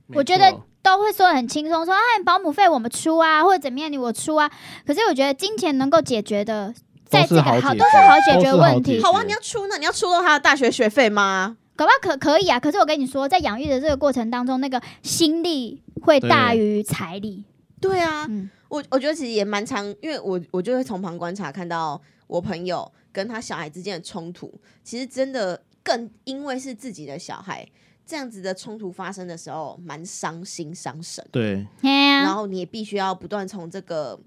[0.08, 4.50] 没我觉得都会说得很轻松，说啊，保姆费我们出啊，或者怎么样，你我出啊。
[4.86, 6.74] 可是我觉得金钱能够解决的，
[7.06, 11.58] 在这个好都是好解决问题好啊，你要出那你要出到他的大学学费吗？
[11.76, 17.44] 搞不好可可以啊，可是我跟你说，在养育的这个过程当中，那个心力会大于财力。
[17.82, 27.68] 对啊，嗯，我我觉得其实也蛮常，因为我我就会从旁观察看到我朋友跟他小孩之间的冲突，其实真的更因为是自己的小孩，
[28.06, 31.26] 这样子的冲突发生的时候，蛮伤心伤神。
[31.32, 34.20] 对，然后你也必须要不断从这个，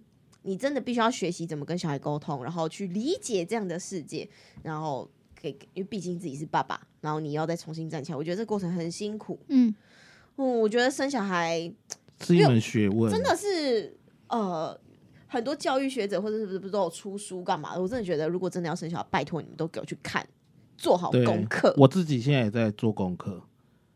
[0.43, 4.29] 你真的必须要学习怎么跟小孩沟通，然后去理解这样的世界，
[4.63, 5.09] 然后
[5.41, 9.39] 给，因为毕竟自己是爸爸，然后你要再重新站起来，我觉得这个过程很辛苦。
[9.49, 9.75] 嗯，
[10.37, 11.73] 嗯，我觉得生小孩
[12.21, 13.97] 是一门学问，真的是
[14.29, 14.79] 呃。
[15.31, 17.83] 很多教育学者或者是不是不是都有出书干嘛的？
[17.83, 20.27] 我真的觉得，如果真的要生小孩，拜托你们都给我去看，
[20.79, 21.75] 做好功课。
[21.77, 23.43] 我自己现在也在做功课，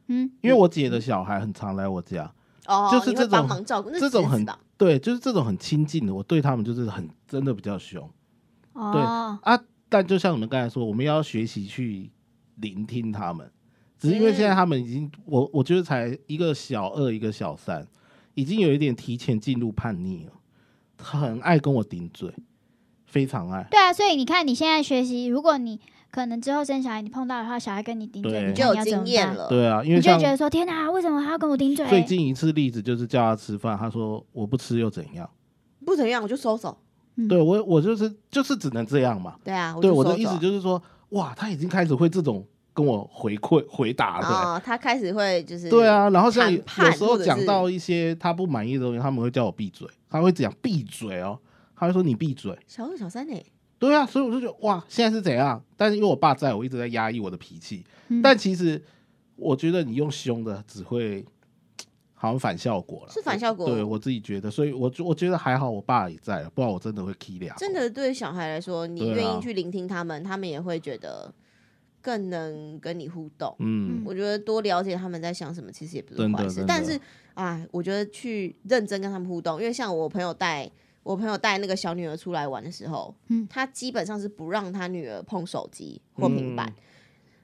[0.07, 2.33] 嗯，因为我姐的小孩很常来我家，
[2.67, 8.09] 哦，就是这种帮忙照顾，这种很对，就是这种很亲近的，我对他们就是很真的比较凶。
[8.73, 9.59] 哦，啊。
[9.89, 12.11] 但就像你们刚才说，我们要学习去
[12.55, 13.53] 聆听他们，
[13.99, 17.87] 只是因为现在他们已经，我我觉得才一个小二，一个小三，
[18.33, 20.33] 已经有一点提前进入叛逆了，
[20.97, 22.35] 很爱跟我顶嘴，
[23.05, 23.69] 非常爱。
[23.71, 25.79] 对啊，所以你看你现在学习，如果你
[26.13, 28.85] 可能之后生小孩，你碰到的话，小孩跟你顶嘴，你就有。
[28.85, 29.49] 经验了。
[29.49, 31.89] 对啊，因为你就觉得说天哪，为什么他要跟我顶嘴？
[31.89, 35.29] 最近一次例子就是叫他吃饭，他说我不吃又怎样？
[35.87, 36.77] 不怎样我就收手。
[37.15, 39.37] 嗯对我我就是就是只能这样嘛。
[39.43, 46.61] 对啊，对我的意思就是说，哇，他已经开始会这种跟我回馈回答了、啊、他开始会就是对，啊，然后像有
[46.93, 51.39] 时候讲到一些他不满意的东西，他们会叫我闭嘴，他会讲闭嘴哦，
[51.75, 52.55] 他会说你闭嘴。
[52.67, 53.35] 小二小三呢、
[53.83, 55.61] 对啊，所以我就觉得哇，现在是怎样？
[55.77, 58.81] 但是因为我爸在我一直在压抑我的脾气，嗯但其实
[59.35, 61.25] 我觉得你用凶的只会
[62.15, 67.57] 好像反效果了，是反效果对我自己觉得，所以我就我觉得还好，我爸也在，不然我真的会 k 俩。
[67.57, 71.35] 真的对小孩来说，你愿意去聆听他们，他们也会觉得
[72.01, 73.53] 更能跟你互动。
[73.59, 76.65] 嗯，我觉得多了解他们在想什么，其实也不是坏事。
[76.69, 77.01] 但是
[77.35, 80.71] 啊，我觉得去认真跟他们互动，因为像我朋友带
[81.03, 86.67] 我朋友带那个小女儿出来玩的时候，嗯他基本上是不让他女儿碰手机或平板。
[86.69, 86.83] 嗯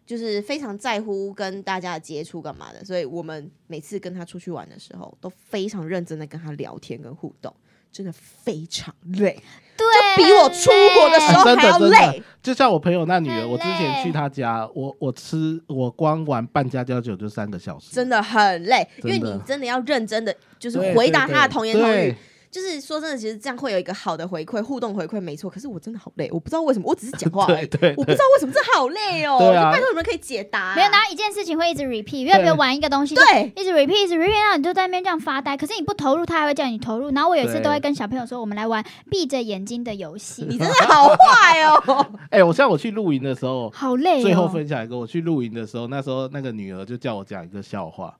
[0.09, 7.55] 就是非常在乎跟大家的接触干嘛的，所以我们每次跟他出去玩的时候，都非常认真的跟他聊天跟互动，
[7.93, 9.39] 真的非常累，
[9.77, 9.87] 对，
[10.17, 12.23] 比我出国的时候啊真的还要真的累。
[12.43, 22.17] 就像我朋友那女儿，我之前去她家，我我吃我光玩半家家酒就三个小时，真的很累，因为你真的要认真的，就是回答他的童言童语对。
[22.51, 25.51] 就是说真的，其实这样会有一个好的回馈，互动回馈没错。
[25.51, 29.39] 可是我真的好累，我不知道为什么，我只是讲话 而已，对对我不知道为什么这好累哦。
[29.39, 35.57] 对啊就拜托有没有人可以解答、没有，然后一件事情会一直 repeat，因为比如玩一个东西，对，一直 repeat，一直 repeat，然后你就在那边这样发呆。
[35.57, 37.11] 可是你不投入，他还会叫你投入。
[37.11, 42.07] 然后我有一次都会跟小朋友说，我们来玩闭着眼睛的游戏，你真的好坏哦。
[42.31, 44.23] 哎、我像我去露营的时候，好累哦。
[44.23, 48.17] 最后分享一个，我去露营的时候，那时候那个女儿就叫我讲一个笑话，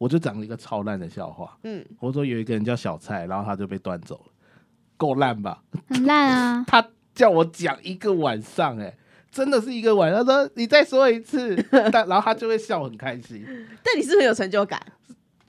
[0.00, 1.58] 我就讲了一个超烂的笑话。
[1.64, 4.32] 嗯，我说有一个人叫小蔡，然后他就被端走了，
[4.96, 5.62] 够烂吧？
[5.90, 6.64] 很烂啊。
[6.66, 6.82] 他
[7.14, 8.96] 叫我讲一个晚上、哎，
[9.30, 10.24] 真的是一个晚上。
[10.24, 11.54] 他说你再说一次，
[11.92, 13.44] 但然后他就会笑很开心。
[13.84, 14.80] 但你是不是有成就感？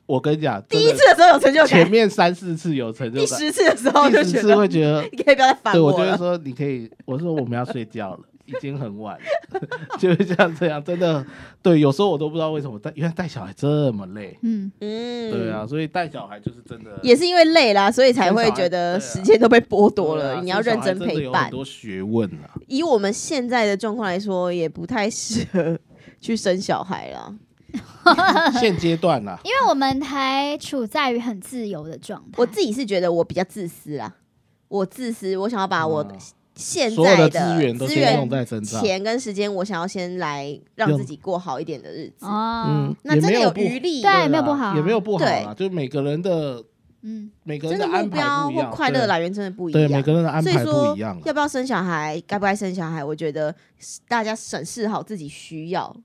[0.06, 6.18] 我跟你讲，第一次的时候有成就感，前面三四次有成就感第，十次的时候第十次就觉得会觉得，你可以不要再烦对我就会。
[6.18, 8.20] 说你可以，我说我们要睡觉了。
[8.52, 9.62] 已经很晚了，
[9.97, 11.26] 就是像这样，真的
[11.62, 11.80] 对。
[11.80, 20.41] 有时候我都不知道为什么带，原来带小孩这么累，嗯，嗯，对啊，，所以带小孩就是真的也是因为累啦，所以才会觉得时间都被剥夺了。
[20.41, 21.52] 你要认真陪伴很。
[21.52, 22.54] 多学问啊。
[22.68, 25.80] 以我们现在的状况来说，也不太适合
[26.20, 27.36] 去生小孩了。
[28.60, 32.28] 现阶段啦，因为我们还处在于很自由的状态。
[32.36, 34.14] 我自己是觉得我比较自私啦，
[34.68, 36.18] 我自私，我想要把我嗯
[36.56, 42.26] 现在的资源都在身上，钱跟时间，我想要先来让自己过好一点的日子。
[42.26, 42.66] 哦。
[42.68, 44.68] 嗯，，那真的有余力，对啦没有不好。
[44.68, 45.68] 啊也没有不好啦，对。
[45.70, 46.64] 就每个人的
[47.04, 50.04] 嗯，每个人的目人安排标或不一样，快乐来源真的不一对每样。
[50.04, 51.22] 个人的安排所以说不一样啊。
[51.26, 53.56] 要不要生小孩，该不该生小孩，我觉得
[54.08, 55.95] 大家审视好自己需要，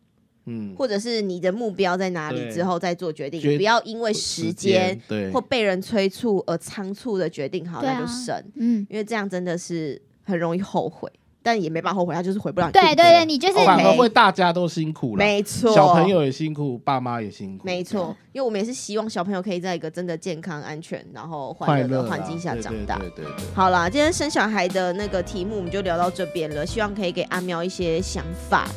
[0.47, 5.31] 嗯，或者是你的目标在哪里之后再做决定，决不要因为时间对。
[5.33, 11.11] 或被人催促而仓促的决定好，那就生，嗯，因为这样真的是很容易后悔，
[11.43, 22.99] 但也没办法后悔，他就是回不了你对对对，你就是反而会大家都辛苦了，没错，小朋友也辛苦，爸妈也辛苦，没错，因为我们也是希望小朋友可以在一个真的健康、安全，然后快欢乐的环境下对对长大。
[22.99, 28.69] 对对对，好啦，今天生小孩的那个题目我们就聊到这边了，希望可以给阿喵一些想法。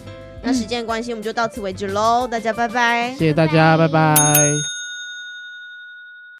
[0.41, 3.11] 那时间关系，我们就到此为止喽，大家拜拜。
[3.17, 4.15] 谢谢大家，拜拜